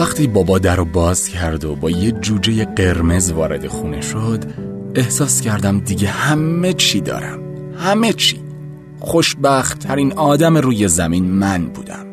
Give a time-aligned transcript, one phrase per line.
[0.00, 4.44] وقتی بابا در رو باز کرد و با یه جوجه قرمز وارد خونه شد
[4.94, 7.38] احساس کردم دیگه همه چی دارم.
[7.78, 8.40] همه چی.
[9.00, 12.06] خوشبخت ترین آدم روی زمین من بودم.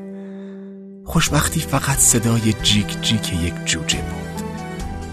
[1.03, 4.43] خوشبختی فقط صدای جیک جیک یک جوجه بود.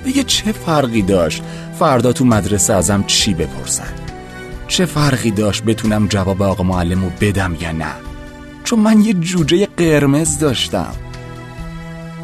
[0.04, 1.42] دیگه چه فرقی داشت؟
[1.78, 3.94] فردا تو مدرسه ازم چی بپرسن؟
[4.68, 7.94] چه فرقی داشت بتونم جواب آقا معلم رو بدم یا نه؟
[8.64, 10.94] چون من یه جوجه قرمز داشتم.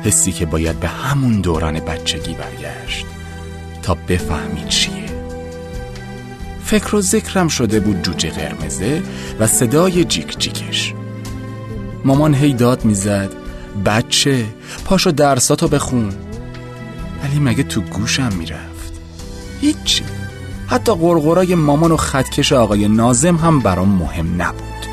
[0.05, 3.07] حسی که باید به همون دوران بچگی برگشت
[3.83, 5.11] تا بفهمی چیه.
[6.65, 9.03] فکر و ذکرم شده بود جوجه قرمزه
[9.41, 10.95] و صدای جیک جیکش.
[12.05, 13.30] مامان هی داد می‌زد
[13.87, 14.45] بچه
[14.85, 16.13] پاشو درساتو بخون.
[17.24, 19.01] ولی مگه تو گوشم می‌رفت؟
[19.61, 20.05] هیچی
[20.67, 24.87] حتی قرقرای مامان و خطکش آقای نازم هم برام مهم نبود.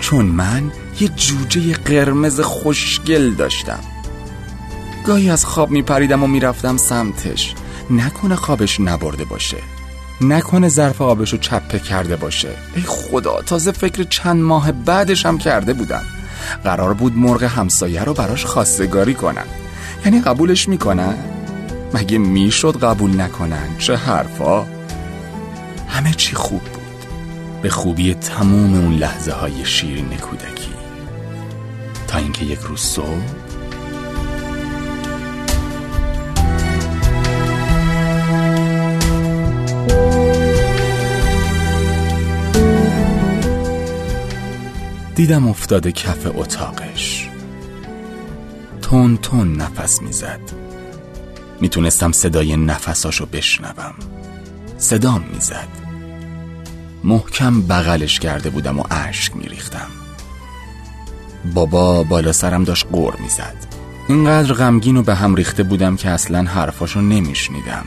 [0.00, 3.80] چون من یه جوجه قرمز خوشگل داشتم.
[5.06, 7.54] گاهی از خواب میپریدم و می‌رفتم سمتش.
[7.90, 9.56] نکنه خوابش نبرده باشه.
[10.20, 12.48] نکنه ظرف آبشو چپه کرده باشه.
[12.74, 16.02] ای خدا تازه فکر چند ماه بعدش هم کرده بودم.
[16.64, 19.46] قرار بود مرغ همسایه رو براش خواستگاری کنم
[20.04, 21.14] یعنی قبولش می‌کنن؟
[21.94, 24.66] مگه می‌شد قبول نکنن؟ چه حرفا؟
[25.88, 27.06] همه چی خوب بود.
[27.62, 30.72] به خوبی تموم اون لحظه های شیرین کودکی.
[32.08, 33.45] تا اینکه یک روز صبح
[45.16, 47.28] دیدم افتاده کف اتاقش.
[48.82, 50.40] تون تون نفس می‌زد.
[51.60, 53.94] می‌تونستم صدای نفساشو بشنوم.
[54.78, 55.68] صدام می‌زد.
[57.04, 59.88] محکم بغلش کرده بودم و اشک میریختم.
[61.54, 63.66] بابا بالا سرم داشت قور می‌زد.
[64.08, 67.84] اینقدر غمگین و به هم ریخته بودم که اصلا حرفاشو نمیشنیدم.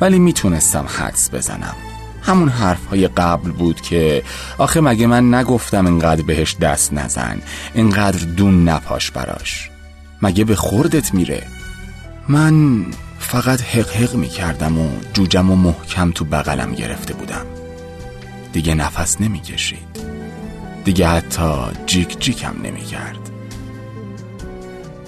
[0.00, 1.74] ولی می‌تونستم حدس بزنم.
[2.22, 4.22] همون حرف های قبل بود که
[4.58, 7.42] آخه مگه من نگفتم اینقدر بهش دست نزن
[7.74, 9.70] اینقدر دون نپاش براش.
[10.22, 11.42] مگه به خوردت میره؟
[12.28, 12.84] من
[13.18, 17.46] فقط حق می کردم و جوجم و محکم تو بغلم گرفته بودم.
[18.52, 19.92] دیگه نفس نمی کشید
[20.84, 21.52] دیگه حتی
[21.86, 23.18] جیک جیکم نمی کرد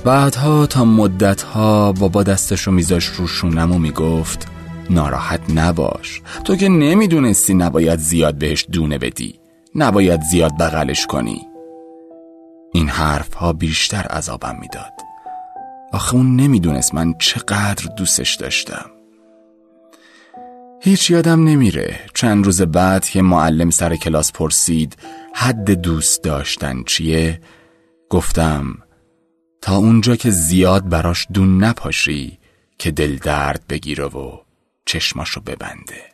[0.04, 4.46] بعدها تا مدتها بابا دستشو میذاش رو شونم و می‌گفت
[4.90, 6.22] ناراحت نباش.
[6.44, 9.40] تو که نمی‌دونستی نباید زیاد بهش دونه بدی.
[9.74, 11.46] نباید زیاد بغلش کنی.
[12.72, 14.92] این حرف ها بیشتر عذابم می‌داد.
[15.92, 18.90] آخه اون نمی‌دونست من چقدر دوستش داشتم.
[20.80, 24.96] هیچ یادم نمیره چند روز بعد که معلم سر کلاس پرسید
[25.34, 27.40] حد دوست داشتن چیه؟
[28.10, 28.78] گفتم
[29.60, 32.38] تا اونجا که زیاد براش دون نپاشی
[32.78, 34.43] که دل درد بگیره و
[34.86, 36.13] چشماشو ببنده.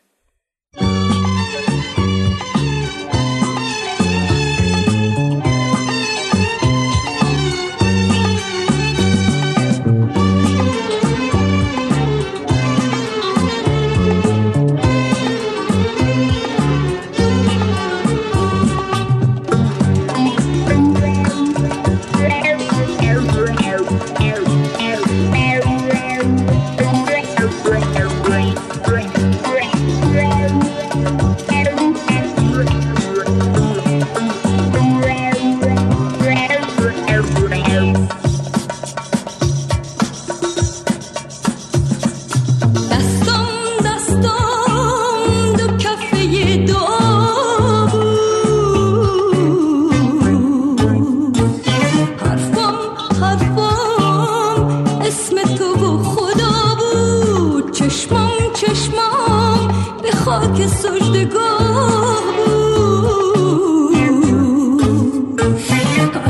[60.30, 63.96] خاک سجدگاه بود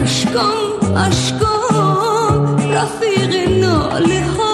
[0.02, 4.49] اشکام اشکام رفیق ناله ها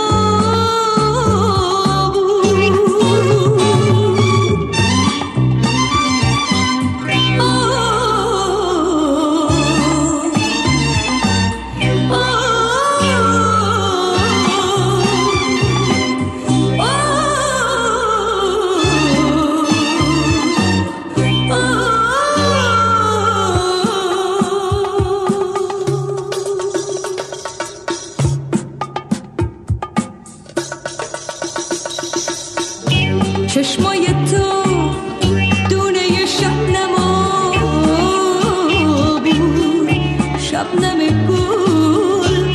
[40.57, 42.55] شب نمی گل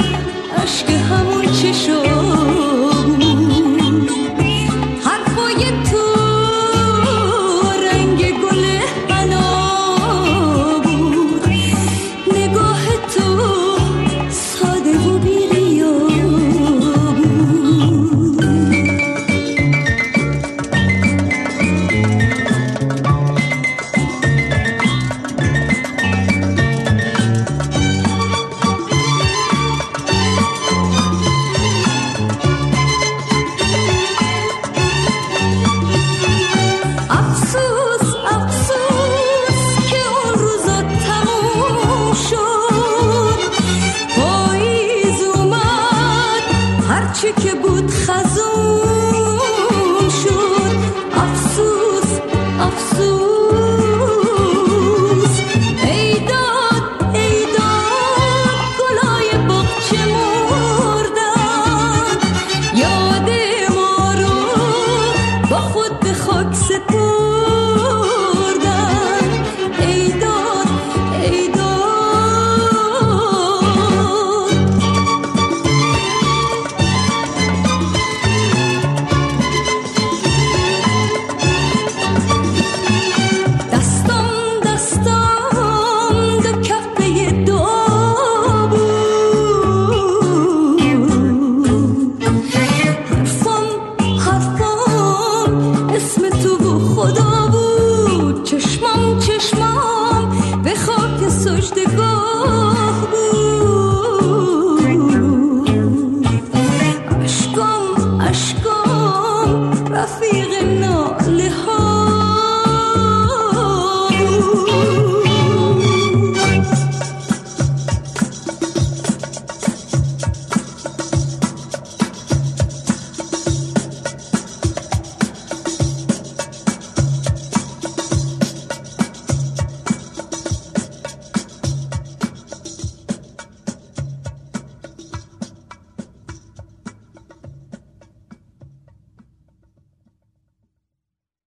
[0.63, 2.00] عشق همون چشم